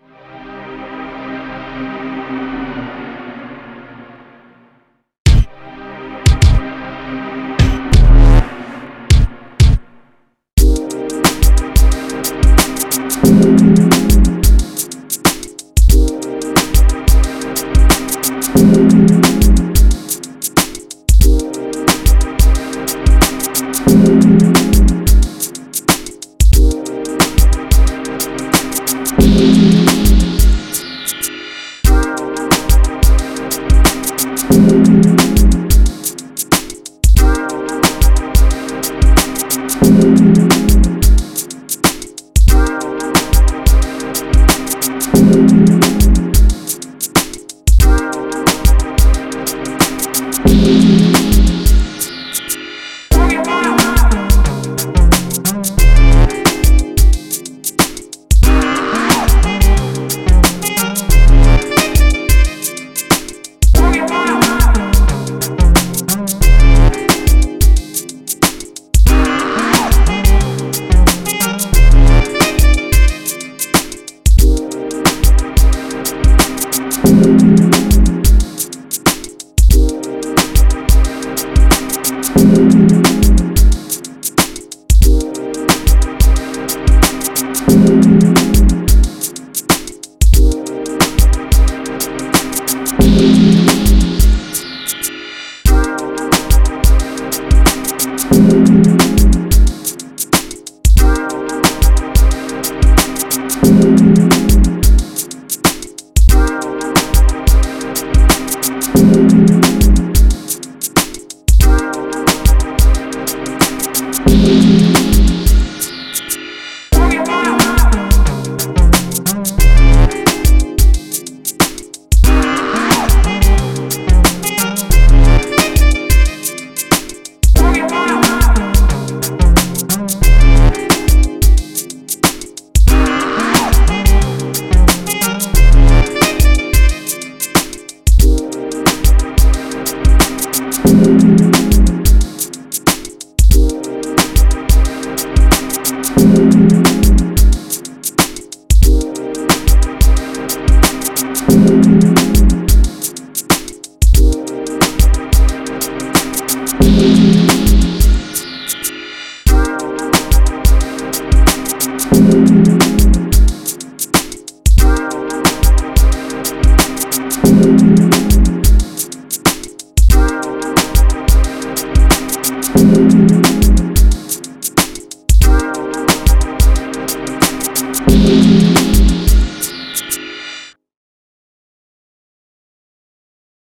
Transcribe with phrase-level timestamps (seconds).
[0.00, 0.31] you